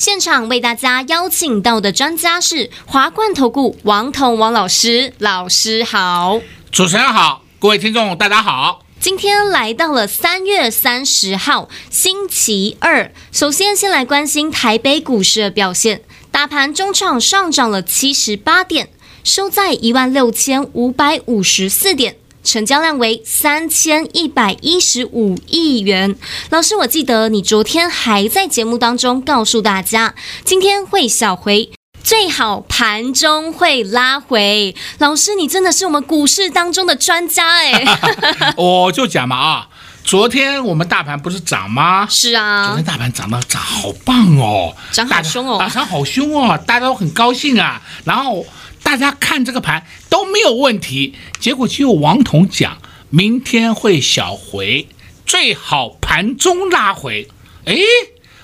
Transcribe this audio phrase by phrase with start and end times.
[0.00, 6.40] 现场为大家邀请到的专家是华冠投顾王彤王老师，老师好，
[6.72, 8.82] 主持人好，各位听众大家好。
[8.98, 18.88] 今天来到了三月三十号星期二，首先先来关心台北股市的表现，大盘中场上涨了七十八点，
[19.22, 22.16] 收在一万六千五百五十四点。
[22.42, 26.16] 成交量为三千一百一十五亿元。
[26.50, 31.70] 老师，我记得你昨天还在节目当中告诉大家，今天会小回，
[32.02, 34.74] 最好盘中会拉回。
[34.98, 37.84] 老师，你真的是我们股市当中的专家哎！
[38.56, 39.68] 我就讲嘛啊，
[40.02, 42.06] 昨天我们大盘不是涨吗？
[42.08, 48.46] 是啊，昨天大盘涨得涨好棒哦，涨好凶哦，涨好凶哦，大家都很高兴啊，然后。
[48.90, 54.88] 大家看这个盘都没有问题，结果只有王彤讲明天会小回，
[55.24, 57.28] 最好盘中拉回。
[57.66, 57.76] 哎，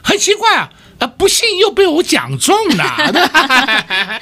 [0.04, 2.96] 很奇怪啊，呃，不幸又被我讲中了。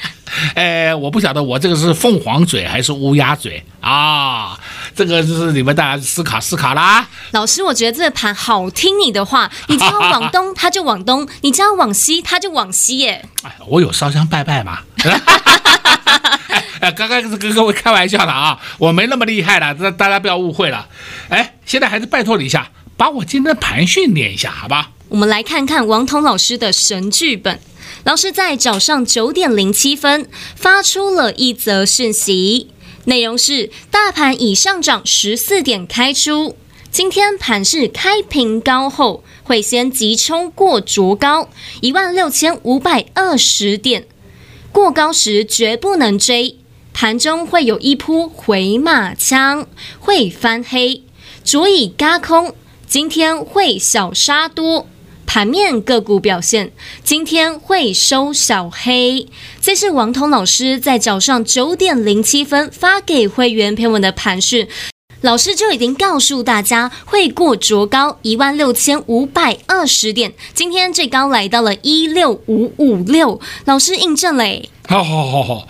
[0.57, 4.59] 哎，我不晓得我这个是凤凰嘴还是乌鸦嘴啊？
[4.95, 7.07] 这个就是你们大家思考思考啦。
[7.31, 12.99] 老师，我觉得这个盘好听你的话，你只要往东，它就往东；你只要往西，它就往西。
[12.99, 13.25] 耶。
[13.45, 14.81] 哎，我有烧香拜拜嘛。
[16.81, 20.89] 哎，刚刚是跟各位开玩笑的啊，我没那么厉害的，这大家不要误会了。
[21.29, 24.91] 哎，现在还是拜托你一下，把我今天的盘训练一下，好吧？
[25.09, 27.61] 我们来看看王彤老师的神剧本。
[28.05, 32.69] 老师在早上九点零七分发出了一则讯息，
[33.05, 36.57] 内容是：大盘已上涨十四点开出，
[36.91, 41.49] 今天盘势开平高后，会先急冲过卓高
[41.81, 44.07] 一万六千五百二十点。
[44.73, 46.59] 过高时绝不能追，
[46.93, 49.67] 盘中会有一波回马枪，
[50.01, 51.03] 会翻黑，
[51.45, 52.55] 着以轧空。
[52.87, 54.87] 今天会小杀多，
[55.27, 59.27] 盘面个股表现，今天会收小黑。
[59.61, 64.69] 这是王彤老师在早上九点零七分发给会员朋友们的盘讯。
[65.21, 74.69] 老师就已经告诉大家会过卓高一万六千五百二十点，今天最高来到了一六五五六，老师印证嘞。
[74.87, 75.69] 好好好好，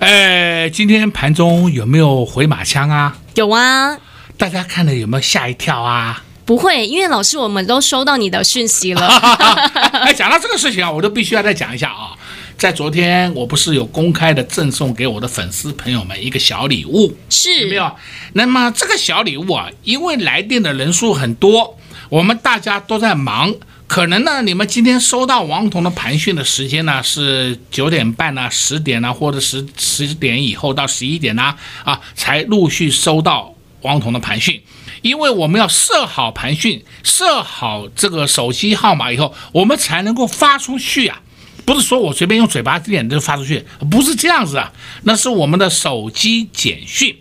[0.00, 3.16] 哎，今天盘中有没有回马枪啊？
[3.36, 3.96] 有啊，
[4.36, 6.24] 大家看了有没有吓一跳啊？
[6.46, 9.06] 不会，因为老师我们都收到你的讯息了。
[10.00, 12.16] 哎，讲到这个事情啊，我都必须要再讲一下啊。
[12.56, 17.90] 在昨天，我不是有公开的赠送给我的粉丝朋友们一个小礼物，是有没有？
[18.34, 21.76] 那么这个小礼物啊，因为来电的人数很多，
[22.08, 23.52] 我们大家都在忙，
[23.88, 31.54] 可能呢，你们今天收到王彤的盘讯的时间呢是九点半呢、十点呢，或者十十点以后到十一点呢，
[31.84, 33.52] 啊，才陆续收到
[33.82, 34.62] 王彤的盘讯，
[35.06, 41.20] 因为我们要设好盘讯，设好这个手机号码以后，我们才能够发出去啊。
[41.64, 44.72] 不是说我随便用嘴巴点就发出去，不是这样子啊，
[45.02, 47.16] 那是我们的手机简讯。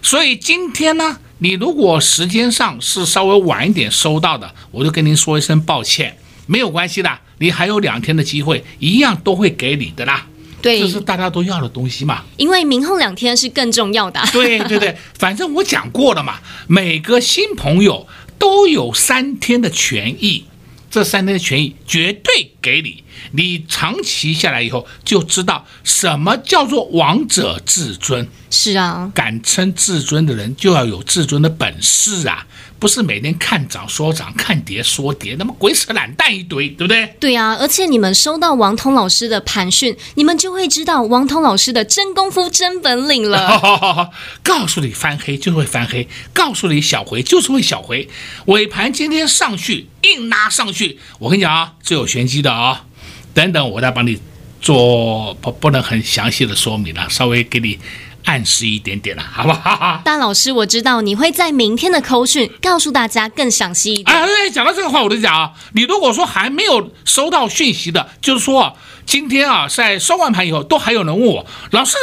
[0.00, 6.16] 所以今天呢，你如果时间上是稍微晚一点收到的，我就跟您说一声抱歉，
[6.46, 10.26] 没有关系的，你还有两天的机会，一样都会给你的啦。
[10.62, 12.22] 对，这是大家都要的东西嘛。
[12.36, 14.22] 因为明后两天是更重要的。
[14.32, 18.06] 对对对，反正我讲过了嘛，每个新朋友
[18.38, 20.44] 都有三天的权益。
[20.90, 28.28] 这三天的权益绝对给你，你长期下来以后就知道什么叫做王者至尊。
[28.50, 32.46] 是啊，敢称至尊的人就要有至尊的本事啊，
[32.78, 37.16] 不是每天看涨说涨，看跌说跌，那么鬼扯懒蛋一堆，对不对？
[37.18, 43.48] 对啊，而且你们收到王通老师的盘讯，你们就会知道王通老师的真功夫、真本领了。
[43.48, 44.10] 好好好好，
[44.42, 48.10] 告诉你翻黑就会翻黑，告诉你小回就是会小回，
[48.44, 52.84] 尾盘今天上去硬拉上去，我跟你讲啊，这有玄机的啊，
[53.34, 54.18] 等等我再帮你
[54.60, 57.78] 做不不能很详细的说明了，稍微给你。
[58.24, 60.00] 暗示一点点了，好不好？
[60.06, 64.16] 大老师，我知道你会在明天的口讯告诉大家更详细一点。
[64.16, 71.96] 哎，讲到这个话，我就讲啊，你如果说还没有收到讯息的，就是说今天啊，在收完盘以后，都还有人问我，老师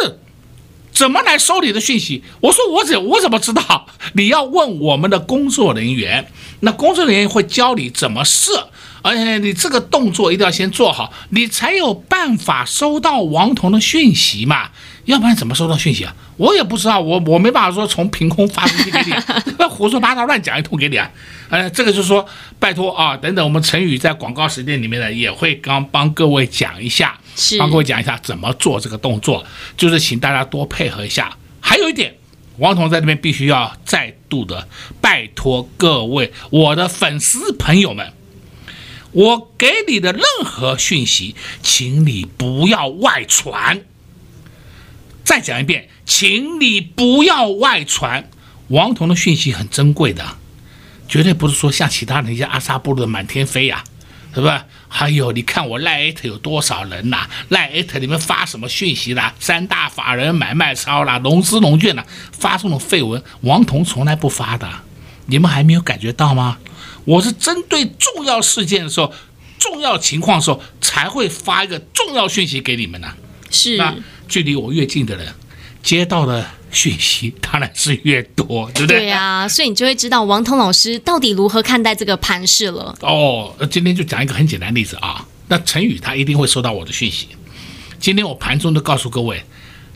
[0.91, 2.21] 怎么来收你的讯息？
[2.41, 3.87] 我说我怎我怎么知道？
[4.11, 6.29] 你要问我们的工作人员，
[6.59, 8.69] 那工作人员会教你怎么设。
[9.01, 14.69] 而且你这个动作一定要先做好，你才有办法收到王彤的讯息嘛。
[15.05, 16.15] 要不然怎么收到讯息啊？
[16.37, 21.09] 我也不知道，我我没办法说从凭空发出去给你，胡说八道乱讲一通给你啊。
[21.49, 22.23] 呃，这个就是说，
[22.59, 27.17] 拜托啊，等等，我们陈宇在广告时间里面呢，也会刚帮各位讲一下，
[27.57, 29.43] 帮各位讲一下怎么做这个动作，
[29.75, 31.35] 就是请大家多配合一下。
[31.59, 32.13] 还有一点，
[32.57, 34.67] 王彤在这边必须要再度的
[35.01, 38.13] 拜托各位我的粉丝朋友们，
[39.11, 43.81] 我给你的任何讯息，请你不要外传。
[45.23, 48.29] 再讲一遍，请你不要外传。
[48.69, 50.37] 王彤的讯息很珍贵的，
[51.07, 53.83] 绝对不是说像其他那些阿萨布鲁的满天飞呀，
[54.33, 54.65] 是吧？
[54.87, 57.27] 还有，你看我赖艾特有多少人呐？
[57.49, 59.33] 赖艾特里面发什么讯息啦？
[59.39, 64.67] 三大法人买卖超啦，融资融券啦，发这种废文，王彤从来不发的。
[65.25, 66.57] 你们还没有感觉到吗？
[67.09, 69.11] 我是针对重要事件的时候、
[69.57, 73.07] 重要情况的时候，才会发一个重要讯息给你们呢。
[73.49, 73.81] 是。
[74.27, 75.33] 距离我越近的人，
[75.81, 78.99] 接到的讯息当然是越多，对不对？
[78.99, 82.95] 对呀、啊，所以你就会知道王彤老师到底如何看待这个盘势了。
[83.01, 85.25] 哦，今天就讲一个很简单的例子啊。
[85.47, 87.29] 那陈宇他一定会收到我的讯息。
[87.99, 89.43] 今天我盘中都告诉各位。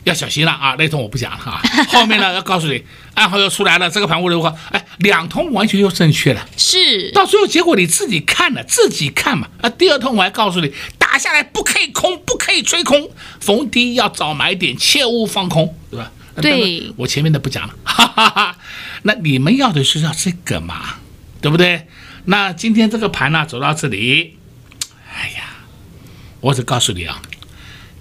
[0.02, 0.74] 要小心了啊！
[0.78, 2.84] 那通我不讲了哈，后面呢要告诉你，
[3.14, 4.54] 暗号又出来了，这个盘如何？
[4.70, 7.10] 哎，两通完全又正确了，是。
[7.12, 9.48] 到最后结果你自己看了，自己看嘛。
[9.60, 13.10] 啊，第二通我还告诉你，打下来不可以空，不可以追空，
[13.40, 16.12] 逢低要早买点，切勿放空，对吧？
[16.36, 16.92] 对。
[16.96, 18.58] 我前面的不讲了， 哈哈哈。
[19.02, 20.96] 那你们要的是要这个嘛，
[21.40, 21.86] 对不对？
[22.26, 24.36] 那今天这个盘呢走到这里，
[25.14, 25.44] 哎呀，
[26.40, 27.20] 我只告诉你啊，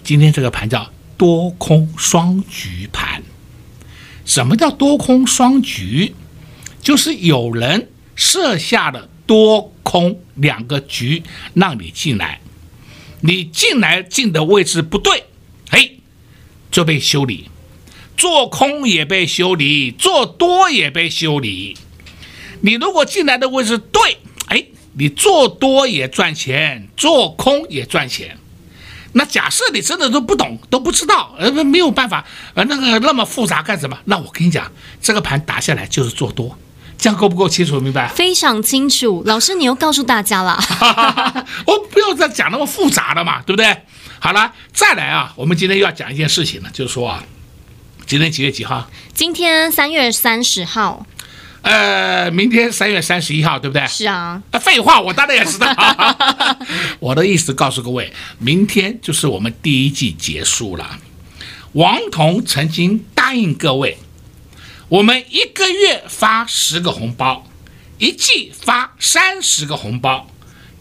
[0.03, 0.91] 今天这个盘叫。
[1.15, 3.21] 多空双局盘，
[4.25, 6.15] 什么叫多空双局？
[6.83, 12.41] 就是有人设下了多空两个局让你进来，
[13.21, 15.23] 你进来进的位置不对，
[15.71, 15.99] 嘿，
[16.69, 17.49] 就被修理。
[18.15, 21.75] 做空也被修理，做多也被修理。
[22.61, 24.63] 你如果进来的位置对，哎，
[24.93, 28.37] 你做多也赚钱，做空也赚钱。
[29.13, 33.97] 那假设你真的都不懂，都不知道，呃，没有办法，呃，那个那么复杂干什么？
[34.05, 34.71] 那我跟你讲，
[35.01, 36.57] 这个盘打下来就是做多，
[37.03, 37.81] 这样够不够清楚？
[37.81, 38.07] 明白？
[38.07, 40.57] 非常清楚，老师你又告诉大家了，
[41.67, 43.75] 我不要再讲那么复杂的嘛，对不对？
[44.19, 47.21] 好了，再来啊，我们今天又要讲一件事情了，就是说啊，
[48.05, 48.89] 今天几月几号？
[49.13, 51.05] 今天三月三十号。
[51.63, 53.85] 呃，明天三月三十一号，对不对？
[53.85, 54.41] 是啊。
[54.61, 55.67] 废话，我当然也知道。
[57.01, 60.99] 我的意思告诉各位，明天就是我们第一季结束了。
[61.73, 63.97] 王彤曾经答应各位，
[64.93, 67.47] 我们一个月发十个红包，
[67.97, 70.27] 一季发三十个红包。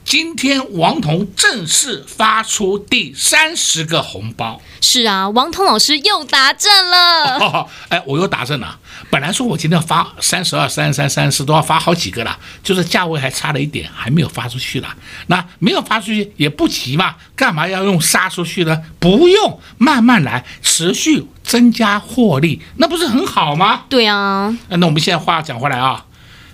[0.05, 4.61] 今天王彤正式发出第三十个红包。
[4.83, 7.39] 是啊，王彤老师又达阵了。
[7.39, 8.79] 哦，哎，我又达阵了。
[9.13, 14.89] 本来说我今天要发三十二、三十三、三十四，都要发好几个了，就是价位还差了一点，还没有发出去了。
[15.27, 18.83] 那没有发出去也不急嘛，干嘛要用杀出去呢？
[18.99, 23.83] 不用，慢慢来，持续增加获利，那不是很好吗？
[23.91, 24.57] 对啊。
[24.71, 26.07] 那我们现在话讲回来啊。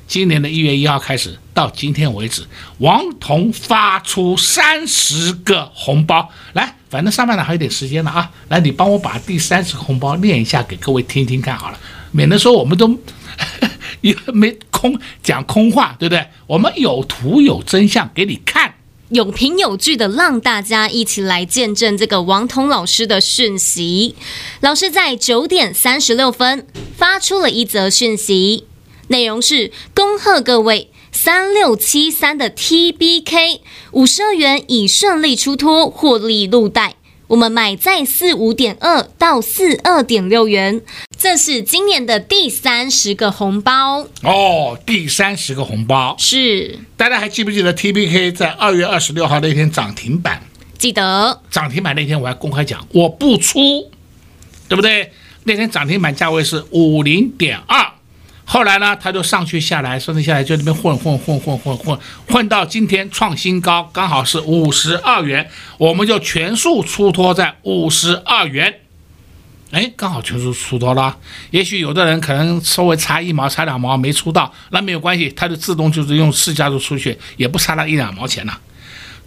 [0.09, 2.45] 今年的一月一号开始到今天为止，
[2.79, 8.29] 王彤发出三十个红包来，反正上半场还有点时间了啊！
[8.49, 11.79] 来，你帮我把第三十个红包念一下给各位听听看好了，
[12.12, 12.99] 免得说我们都
[14.03, 16.27] 也没空讲空话，对不对？
[16.47, 18.75] 我们有图有真相给你看，
[19.11, 24.15] 有凭有据的让大家一起来见证这个王彤老师的讯息。
[24.61, 28.65] 老师在九点三十六分发出了一则讯息。
[29.09, 33.61] 内容是恭贺各位三六七三的 TBK
[33.93, 36.97] 五十二元已顺利出脱获利入袋，
[37.28, 40.80] 我们买在四五点二到四二点六元，
[41.14, 50.42] 这是今年的第三十个红包哦，第三十个红包是大家还记不记得 TBK 在二月二十六号那天涨停板？
[50.78, 53.58] 记得涨停板那天我还公开讲我不出，
[54.66, 55.12] 对不对？
[55.44, 57.92] 那天涨停板价位是五零点二。
[58.50, 68.81] 后来呢，他就上去下来，上去下来就那边混混混混混混混到今天创新高，刚好是五十二元，我们就全数出脱在五十二元。
[69.71, 71.19] 哎，刚好全数出脱了。
[71.50, 78.59] 也许有的人可能稍微差一毛、差两毛没出到，那没有关系，他就自动就是用市价就出去，也不差那一两毛钱了。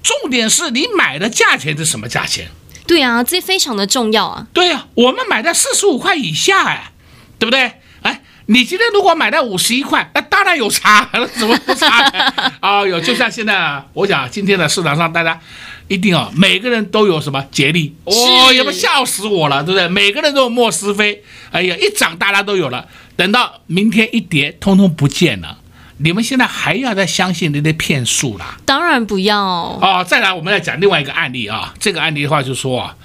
[0.01, 2.50] 重点是你买的价钱是什么价钱？
[2.88, 4.48] 对啊，这非常的重要啊。
[4.51, 6.92] 对呀、啊，我们买在四十五块以下，哎，
[7.38, 7.74] 对不对？
[8.51, 12.03] 你今天如果买到五十一块，那当然有差，怎么不差？
[12.60, 15.39] 啊， 有，就像现在，我讲今天的市场上，大家
[15.88, 19.88] 一定啊每个人都有什么捷力，哦，要不笑死我了，对不对？
[19.88, 25.60] 每个人都有莫斯飞，哎呀，一涨大家都有了，等到明天一跌，通通不见了。
[26.00, 28.58] 你们现在还要再相信那些骗术啦？
[28.65, 30.05] 当然不要哦。
[30.05, 31.74] 再来，我们来讲另外一个案例啊。
[31.79, 32.96] 这个案例的话，就说啊，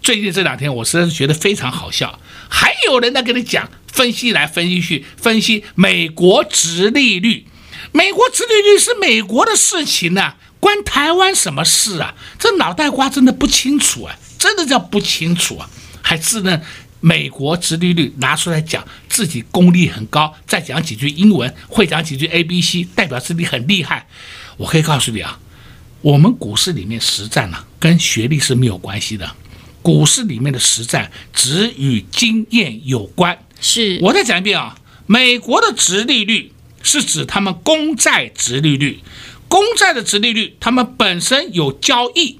[0.00, 2.16] 最近这两天我实在是觉得非常好笑，
[2.54, 7.46] 还有人在跟你讲分析来分析去，分析美国殖利率。
[7.92, 12.14] 美国殖利率是美国的事情呢，关台湾什么事啊？
[12.38, 15.70] 这脑袋瓜真的不清楚啊，真的叫不清楚啊，
[16.02, 16.62] 还自认。
[17.04, 24.06] 美国殖利率拿出来讲，自己功力很高，再讲几句英文，会讲几句 A B C，代表自己很厉害。
[24.56, 25.40] 我可以告诉你啊，
[26.00, 29.34] 我们股市里面实战呢、啊，跟学历是没有关系的。
[29.82, 33.44] 股市里面的实战只与经验有关。
[33.60, 39.00] 是，我再讲一遍啊，美国的殖利率是指他们公债殖利率，
[39.48, 42.38] 公债的殖利率，他们本身有交易，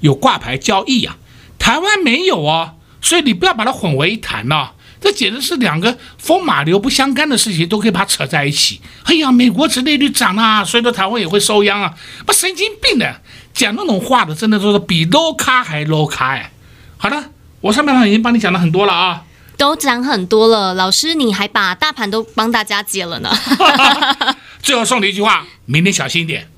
[0.00, 1.16] 有挂牌交易啊，
[1.58, 2.74] 台湾没有啊。
[3.00, 4.70] 所以你不要把它混为一谈呐，
[5.02, 8.80] 这简直是两个风马牛不相干的事情，都可以把它扯在一起。
[9.04, 11.92] 哎呀，美国殖利率涨啊，所以说台湾也会收殃啊，
[12.24, 13.20] 不神经病的，
[13.52, 16.52] 讲那种话的，真的都是比 low 咖还 low 咖哎。
[16.96, 17.30] 好的，
[17.60, 19.24] 我上半场已经帮你讲了很多了啊，
[19.56, 23.36] 都讲很多了，老师你还把大盘都帮大家解了呢。
[24.62, 26.48] 最后送你一句话，明天小心一点。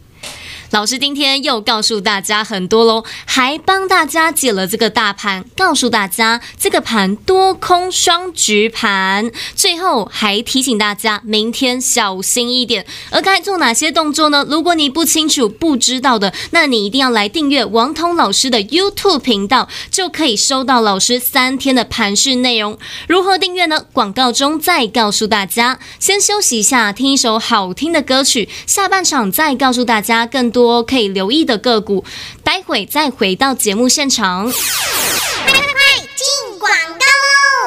[0.74, 12.84] 老师今天又告诉大家很多喽，还帮大家解了这个大盘，告诉大家这个盘多空双局盘，最后还提醒大家明天小心一点。
[13.10, 14.44] 而该做哪些动作呢？
[14.50, 22.76] 如果你不清楚、不知道的，那你一定要来订阅王彤老师的 YouTube 频道，就可以收到老师三天的盘势内容。
[23.06, 23.84] 如何订阅呢？
[23.92, 25.78] 广告中再告诉大家。
[26.00, 30.63] 先休息一下，听一首好听的歌曲，下半场再告诉大家更多。
[30.64, 32.02] 多可以留意的个股，
[32.42, 34.50] 待会再回到节目现场。
[34.50, 37.04] 快快进广告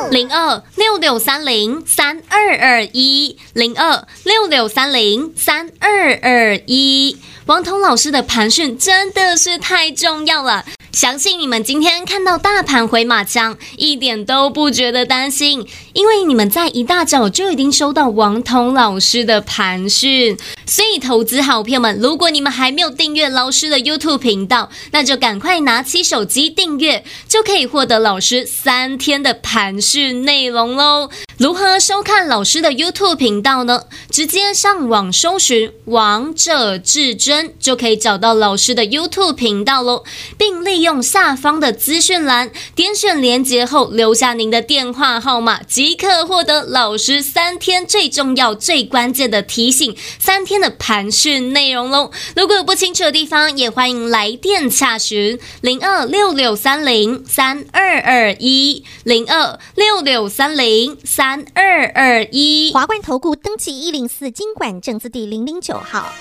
[0.02, 0.10] 喽！
[0.10, 7.20] 零二六六三零三二二一，零二六六三零三二二一。
[7.46, 10.66] 王彤老师的盘讯真的是太重要了。
[10.92, 20.38] 相信你们今天看到大盘回马枪，一点都不觉得担心，因为你们在一大早就已经收到王彤老师的盘讯。
[20.66, 31.10] 所以，投资好朋友们，如果你们还没有订阅老师的 YouTube 频道，那就赶快拿起手机订阅，就可以获得老师三天的盘讯内容喽。
[31.38, 33.84] 如何收看老师的 YouTube 频道呢？
[34.10, 40.04] 直接上网搜寻“王者至尊”，就可以找到老师的 YouTube 频道喽，
[40.38, 52.12] 并立利用下方的资讯栏点选连接后，留下您的电话号码，即可获得老师三天最重要、最关键的提醒，三天的盘讯内容喽。
[52.36, 61.44] 如果有不清楚的地方，也欢迎来电洽询零二六六三零三二二一零二六六三零三。
[61.56, 66.14] 二二一，华冠投顾登记一零四金管证字第零零九号。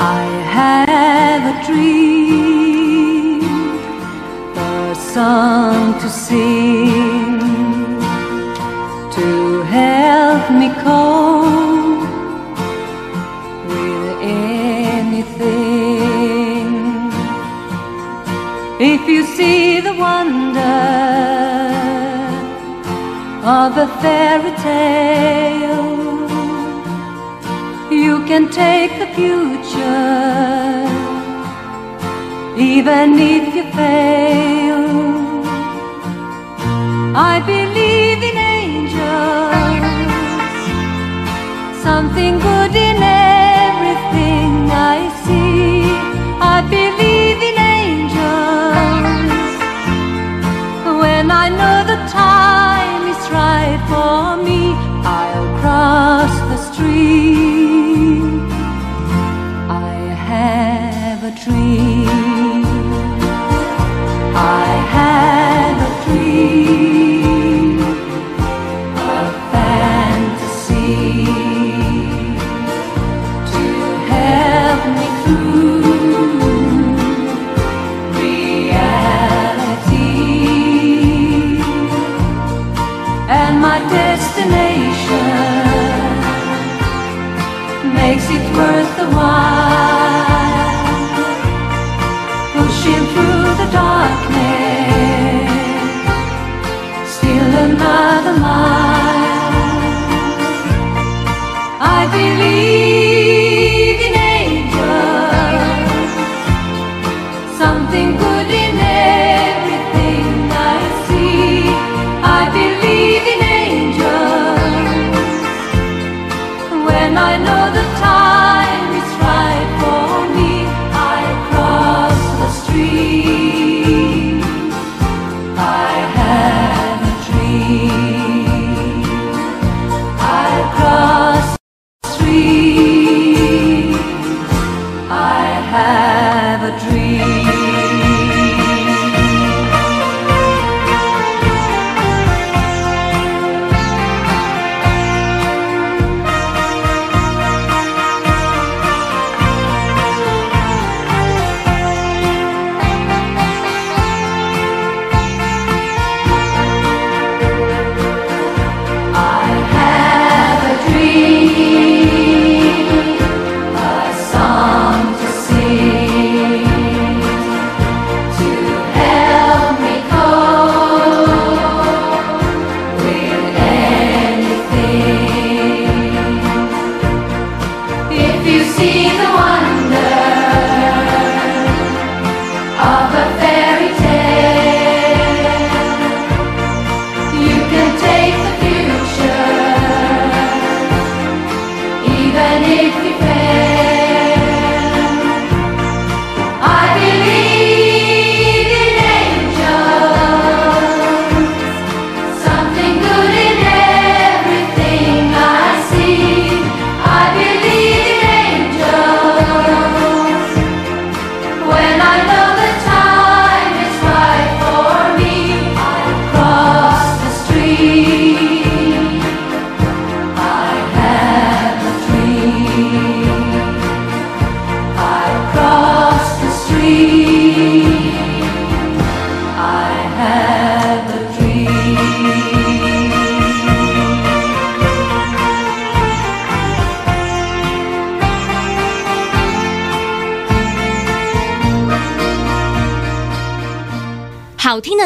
[0.00, 0.24] I
[0.58, 3.42] have a dream,
[4.56, 7.40] a song to sing,
[9.16, 12.06] to help me cope.
[13.66, 15.48] With anything.
[18.80, 20.60] If you see the wonder
[23.42, 26.28] of a fairy tale,
[27.90, 29.08] you can take the
[29.68, 30.88] future,
[32.56, 34.86] even if you fail.
[37.16, 39.02] I believe in angels,
[41.82, 43.17] something good in everything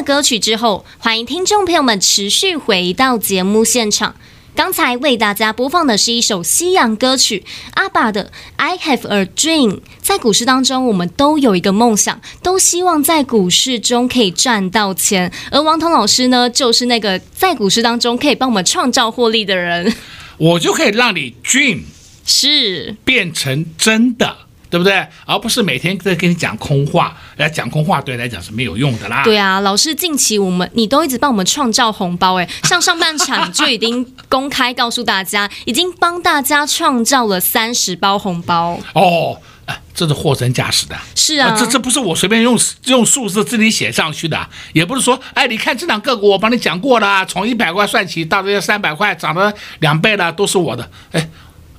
[0.03, 4.17] 的歌曲之后，欢迎听众朋友们持续回到节目现场。
[4.55, 8.25] 刚才为大家播放的是一首西洋歌曲，阿爸的
[8.57, 9.71] 《I Have a Dream》。
[10.03, 15.33] 在股市当中，我们都有一个梦想，都希望在股市中可以赚到钱。
[15.51, 19.95] 而王彤老师呢，就是那个在股市当中可以帮我们创造获利的人。
[20.37, 21.83] 我就可以让你 dream
[22.27, 24.37] 是，变成真的，
[24.73, 25.07] 对不对？
[25.27, 29.23] 而不是每天在跟你讲空话，来讲空话对来讲是没有用的啦。
[29.23, 39.37] 对啊，老师近期我们你都一直帮我们创造红包，哎， 像上半场就已经公开告诉大家，已经帮大家创造了三十包红包哦。
[39.67, 40.97] 哎，这是货真价实的。
[41.15, 50.91] 是啊，这这不是我随便用用数字自己写上去的，也不是说，哎，你看这档个股我帮你讲过了，从一百块算起到这些三百块涨了两倍了，都是我的。
[51.13, 51.29] 哎，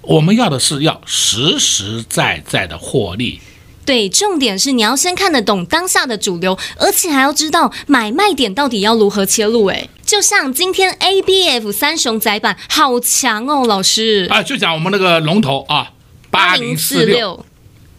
[0.03, 3.41] 我们要的是要实实在在的获利。
[3.85, 9.65] 对，重点是你要先看得懂当下的主流，而且还要知道买卖点到底要如何切入。
[9.65, 15.91] 哎，就像今天 ABF 三雄载板好强哦，老师啊，就讲我们那个龙头啊，
[16.31, 17.45] 八零四六。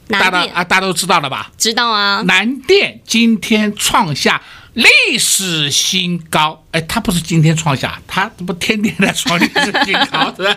[0.06, 1.50] 大家啊，大家都知道了吧？
[1.58, 2.22] 知道啊。
[2.26, 4.40] 南电今天创下
[4.74, 10.56] 历史新高，哎，它不是今天创下，它不天天在创历史新高， 是吧？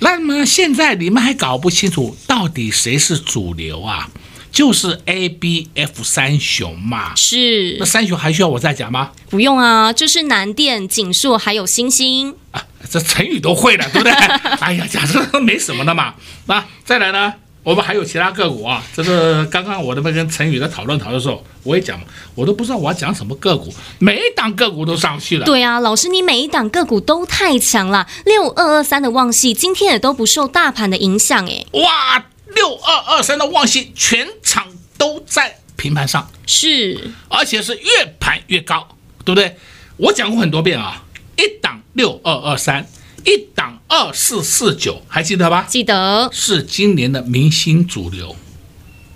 [0.00, 4.08] 那么现在你们还搞不清楚到底谁是主流啊？
[4.50, 7.14] 就是 A B F 三雄嘛。
[7.14, 7.76] 是。
[7.78, 9.12] 那三雄还需要我再讲吗？
[9.28, 14.12] 不用啊，就是南电、锦硕还有星星啊，这成语都会了，对不对？
[14.60, 16.14] 哎呀，讲这都没什么的嘛。
[16.46, 17.34] 那再来呢？
[17.68, 25.44] 我们还有其他个股啊，这个刚刚我这边跟陈宇在讨论讨论的时候，我也讲嘛，我都不知道我要讲什么个股，每一档个股都上去了。
[25.44, 31.62] 对啊，老师，你每一档个股都太强了，六二二三的旺系今天也都不受大盘的影响哎。
[31.72, 38.88] 哇，六二二三的旺系全场都在平盘上，是，而且是越盘越高，
[39.26, 39.58] 对不对？
[39.98, 41.04] 我讲过很多遍啊，
[41.36, 42.86] 一档六二二三。
[43.28, 45.66] 一档二四四九，还记得吧？
[45.68, 48.34] 记得是今年的明星主流，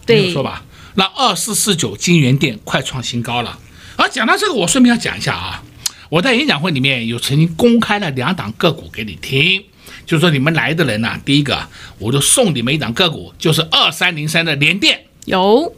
[0.05, 0.65] 对，说吧。
[0.97, 3.59] 那二四四九金源店快创新高了。
[3.97, 5.63] 而讲到这个，我顺便要讲一下啊，
[6.11, 9.65] 我在演讲会里面有曾经公开了两档个股给你听，
[10.05, 11.67] 就是说你们来的人呢、啊，第一个
[11.99, 15.07] 我就送你们一档个股，就是二三零三的联电。
[15.25, 15.75] 有，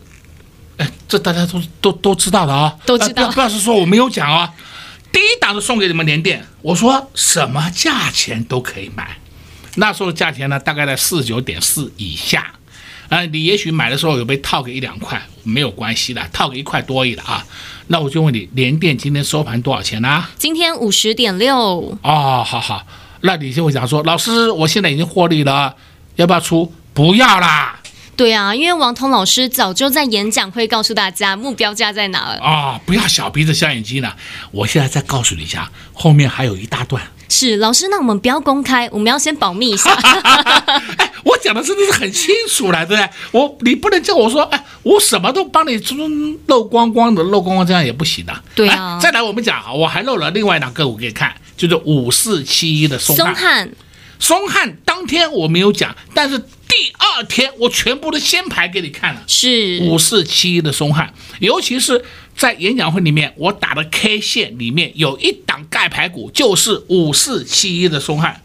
[0.78, 4.52] 哎，这大家都都都知道的啊，都知道，不要是说我没有讲啊。
[5.14, 6.44] 第一档就送给你们联电。
[6.60, 9.16] 我说什么价钱都可以买，
[9.76, 12.52] 那时候的价钱呢，大概在四九点四以下。
[13.08, 17.46] 啊，你也许买的时候有被套个一两块，没有关系的，套个一块多一点啊。
[17.86, 21.56] 那我就问你，联电今天收盘多少钱呢、今天五十点六。
[22.02, 22.84] 哦，好好，
[23.20, 25.76] 那你就会讲说，老师，我现在已经获利了，
[26.16, 26.72] 要不要出？
[26.92, 27.78] 不要啦。
[28.16, 32.38] 对啊，因为王彤老师早就在演讲会告诉大家目标价在哪了。
[32.40, 34.16] 啊、哦，不要小鼻子小眼睛了，
[34.52, 37.02] 我现在再告诉你一下，后面还有一大段。
[37.28, 39.90] 是老师，那我们不要公开，我们要先保密一下。
[40.98, 43.10] 哎，我讲的真的是很清楚了，对不对？
[43.32, 45.82] 我你不能叫我说，哎，我什么都帮你
[46.46, 48.32] 漏光光的，漏光光这样也不行的。
[48.54, 48.98] 对啊。
[49.02, 53.68] 再来，我们讲，我还漏了另外两个，我给你看，就是五四七一的松松汉。
[54.18, 59.22] 松汉当天我没有讲，但是第二天我全部都先排给你看了。
[59.26, 62.02] 是五四七一的松汉，尤其是
[62.36, 68.40] 在演讲会里面，我打的 K 线里面有一档盖牌股，就是五四七一的松汉。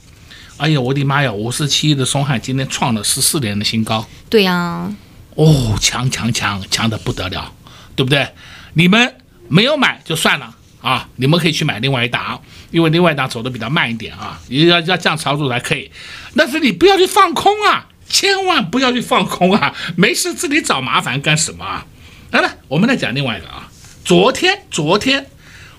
[0.58, 4.06] 哎呀，我的妈呀，五四七一的松汉今天创了十四年的新高。
[4.30, 4.96] 对呀、啊，
[5.36, 7.54] 哦，强强强强的不得了，
[7.96, 8.28] 对不对？
[8.74, 9.16] 你们
[9.48, 10.56] 没有买就算了。
[10.82, 15.90] 啊，你们可以去买另外一档，因为另外一档走的比较慢一点啊，也要要这样操作才可以。
[16.36, 21.86] 但是你不要去放空啊，千万不要去放空啊，没事自己找麻烦干什么啊？
[22.32, 23.70] 来来，我们来讲另外一个啊。
[24.06, 25.28] 昨天昨天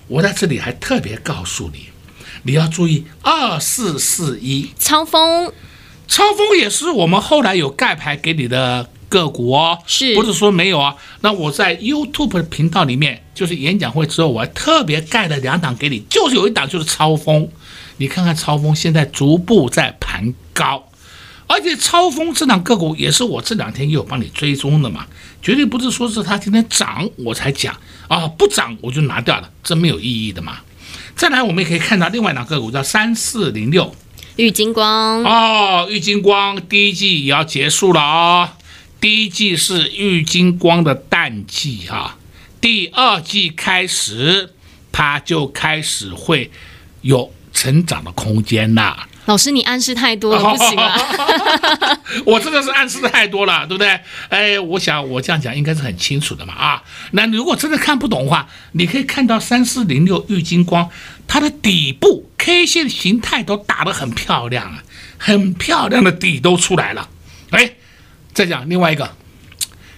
[0.07, 1.87] 我在这里还特别告诉你，
[2.43, 5.53] 你要注意二四四一超风，
[6.07, 8.89] 超风也是我们后来有盖牌给你的。
[9.11, 10.15] 个股哦，是。
[10.15, 10.95] 不是说没有啊？
[11.19, 17.49] 那我在 YouTube 频道里面，就是演讲会之后，我还特别盖了两档给你，就是有一档就是超风，
[17.97, 20.87] 你看看超风现在逐步在盘高，
[21.47, 25.05] 而且超风这档个股也是我这两天也有帮你追踪的嘛，
[25.41, 27.75] 绝对不是说是它今天涨我才讲。
[28.07, 30.57] 啊，不涨我就拿掉了，这没有意义的嘛。
[31.15, 33.95] 再来，我们也可以看到另外两个股叫三四零六，
[34.35, 35.23] 玉金光。
[35.23, 38.49] 哦，玉金光第一季也要结束了啊、哦。
[39.01, 42.17] 第一季是郁金光的淡季哈，
[42.61, 44.53] 第二季开始
[44.91, 46.51] 它就开始会
[47.01, 49.07] 有成长的空间啦。
[49.25, 50.95] 老师，你暗示太多了，不行啊！
[52.27, 53.99] 我真的是暗示的太多了，对不对？
[54.29, 56.83] 哎，我想我这样讲应该是很清楚的嘛啊。
[57.13, 60.87] 那如果真的看不懂的话，你可以看到三四零六郁金光，
[61.27, 64.83] 它的底部 K 线形态都打得很漂亮啊，
[65.17, 67.09] 很漂亮的底都出来了，
[67.49, 67.73] 哎。
[68.33, 69.09] 再讲另外一个，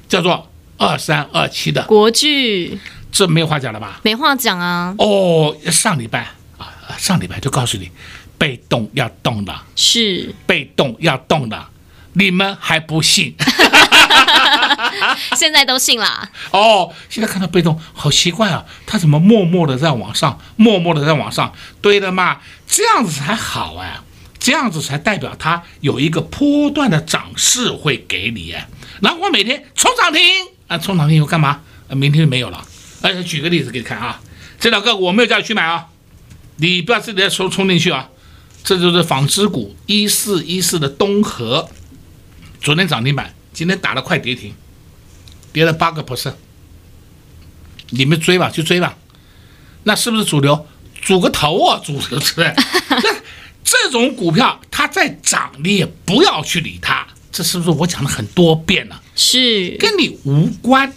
[0.07, 2.79] 叫做二三二七的国剧，
[3.11, 3.99] 这没有话讲了吧？
[4.03, 4.93] 没话讲啊。
[4.97, 7.91] 哦，上礼拜啊，上礼拜就告诉你，
[8.37, 11.67] 被动要动的，是被动要动的，
[12.13, 13.35] 你们还不信？
[15.35, 16.29] 现在都信了。
[16.51, 21.53] 哦，现在看到被动，好奇怪啊，他怎么默默的在往上，默默的在往上？
[21.81, 23.99] 对的嘛，这样子才好哎。
[24.43, 28.53] 这样子才代表它有一个波段的涨势会给你，
[28.99, 30.21] 然后我每天冲涨停
[30.67, 31.61] 啊，冲涨停以后干嘛？
[31.87, 32.67] 明天就没有了。
[33.03, 34.19] 哎，举个例子给你看啊，
[34.59, 35.87] 这两个我没有叫你去买啊，
[36.57, 38.09] 你不要自己再冲冲进去啊。
[38.65, 41.69] 这就是纺织股一四一四的东河，
[42.59, 44.53] 昨天涨停板，今天打了快跌停，
[45.53, 46.33] 跌了八个 percent。
[47.91, 48.97] 你们追吧，去追吧，
[49.83, 50.67] 那是不是主流？
[51.01, 52.53] 主个头啊，主流是不对？
[53.73, 57.07] 这种股票它再涨，你也不要去理它。
[57.31, 59.01] 这是不是我讲了很多遍了？
[59.15, 60.93] 是跟你无关。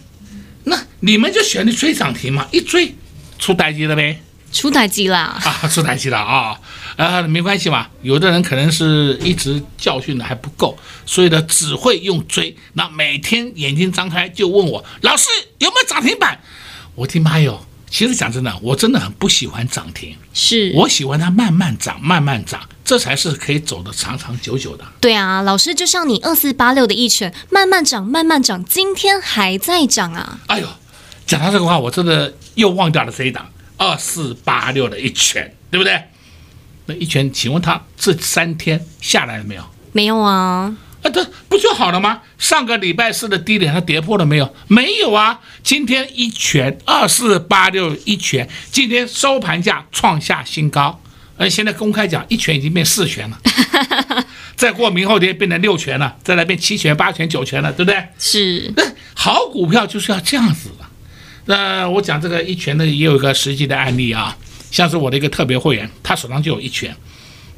[0.64, 2.94] 那你们就选你追涨停嘛，一追
[3.38, 4.20] 出代机了呗，
[4.52, 6.60] 出代机啦啊，出代机了啊，
[6.96, 7.88] 啊，没关系嘛。
[8.02, 12.54] 有的人可能是一直教训的还不够，所以呢只会用追。
[12.74, 16.40] 那每天眼睛张开就问我老师有没有涨停板？
[16.94, 17.65] 我的妈哟！
[17.88, 24.84] 其实讲真的，我真的很不喜欢涨停，是我喜欢它慢慢涨，慢慢涨，这才是可以走得长长久久的。
[25.00, 30.40] 对啊，老师就像你二四八六的一拳，慢慢涨，慢慢涨，今天还在涨啊！
[30.48, 30.68] 哎呦，
[31.26, 36.02] 讲到这个话，我真的又忘掉了这一档二四八六的一拳，对不对？
[36.86, 39.62] 那一拳，请问他这三天下来了没有？
[39.92, 40.76] 没有啊。
[41.06, 42.22] 啊，这不就好了吗？
[42.36, 44.54] 上个礼拜四的低点它跌破了没有？
[44.66, 45.40] 没有啊。
[45.62, 51.00] 今天一拳二四八六一拳，今天收盘价创下新高。
[51.38, 53.38] 而现在公开讲，一拳已经变四拳了，
[54.56, 58.02] 再过明后天变成六拳了，再来变七拳、八拳、九拳了，对不对？
[58.18, 58.72] 是。
[58.74, 58.82] 那
[59.14, 60.86] 好股票就是要这样子的。
[61.44, 64.36] 那我讲这个一拳呢，也有一个实际的案例啊，
[64.70, 66.96] 像是我的一个特别会员，他手上就有一拳。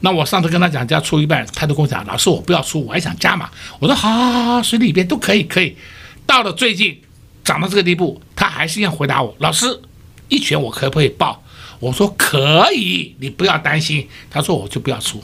[0.00, 3.50] 那我上次跟他讲加出一半，他都跟我讲，老师我不要出，我还想加嘛。
[3.80, 5.76] 我说好，好，好，好，随里边都可以，可以。
[6.24, 7.00] 到了最近
[7.42, 9.80] 涨到这个地步，他还是要回答我，老师，
[10.28, 11.42] 一拳我可不可以报？
[11.80, 14.06] 我说可以，你不要担心。
[14.30, 15.22] 他说我就不要出，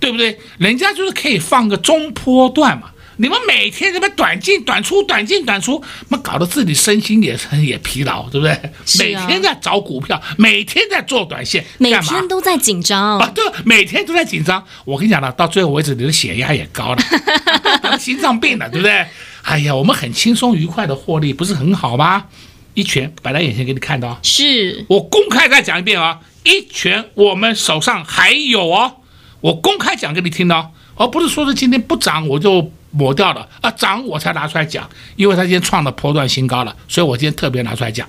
[0.00, 0.38] 对不对？
[0.58, 2.90] 人家就是可以放个中坡段嘛。
[3.16, 8.52] 你们每天这么短进短出，短进短出，那搞得自己身心也也疲劳，对不对？
[8.52, 13.30] 啊、每天在找股票，每天在做短线，每天都在紧张啊！
[13.34, 14.64] 对，每天都在紧张。
[14.84, 17.02] 我跟你讲了，到最后为止，你的血压也高了，
[17.82, 19.06] 得 心脏病了，对不对？
[19.42, 22.24] 哎呀，我们很轻松愉快的获利，不是很好吗？
[22.74, 26.18] 一拳摆在眼前给你看到，是我公开再讲一遍啊！
[26.42, 28.96] 一拳我们手上还有哦，
[29.40, 32.72] 我公开讲给你听哦，而不是说是今天不涨我就。
[32.96, 38.08] 抹掉了啊，涨我才拿出来讲，因为他今天创了波段新高了，所以我今天特别拿出来讲。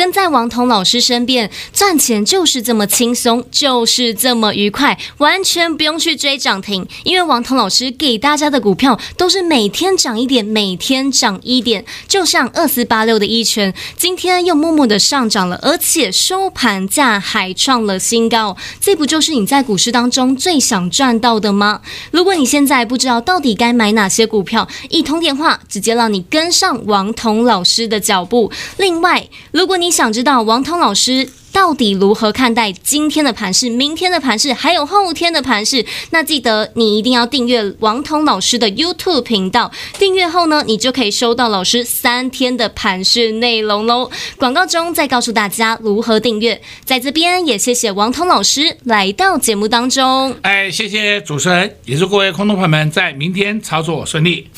[0.00, 21.82] 跟在王彤老师身边赚钱就是这么轻松，就是这么愉快，完全不用去追涨停，因为王彤老师给大家的股票都是每天涨一点，每天涨一点，就像二四八六的一拳，今天又默默的上涨了，而且收盘价还创了新高，这不就是你在股市当中最想赚到的吗？
[22.10, 28.50] 如果你现在不知道到底该买哪些股票，一通电话直接让你跟上王彤老师的脚步。
[28.78, 35.84] 另外，如果你想知道王涛老师到底如何看待今天的盘势、明天的盘势，还有后天的盘势？
[36.10, 39.72] 那记得你一定要订阅王彤老师的 YouTube 频道。
[39.98, 44.08] 订阅后呢，你就可以收到老师三天的盘势内容喽。
[44.38, 46.60] 广告中再告诉大家如何订阅。
[46.84, 50.36] 在这边也谢谢王彤老师来到节目当中。
[50.42, 54.48] 哎，谢谢主持人，也祝各位空头朋友们在明天操作顺利。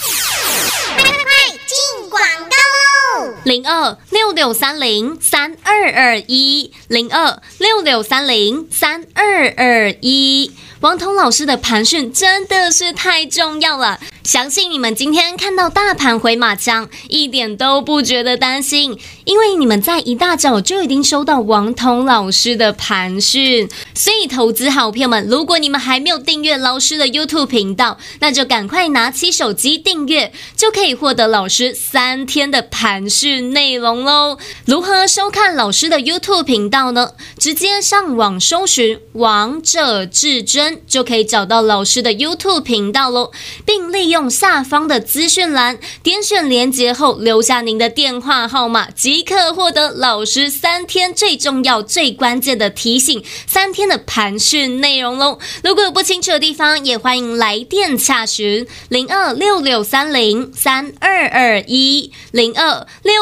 [3.45, 10.53] 零二六六三零三二二一，零二六六三零三二二一。
[10.79, 14.01] 王彤老师的盘讯真的是太重要了。
[14.25, 23.69] 相信你们今天看到大盘回马枪，一点都不觉得担心，因为你们在一大早就已经收到王彤老师的盘讯。
[23.95, 34.39] 所以，投资好朋友们，如果你们还没有订阅老师的 YouTube 频道，那就赶快拿起手机订阅，就可以获得老师三天的盘讯内容喽。
[34.67, 37.13] 如何收看老师的 YouTube 频道呢？
[37.39, 43.33] 直接上网搜寻“王者至尊”，就可以找到老师的 YouTube 频道喽，
[43.65, 55.39] 并利用下方的资讯栏点选连接后，留下您的电话号码，即可获得老师三天最重要、最关键的提醒，三天的盘讯内容喽。
[55.65, 63.22] 如果有不清楚的地方，也欢迎来电洽询零二六六三零三二二一零二六